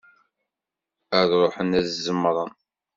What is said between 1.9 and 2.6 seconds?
ẓemmren.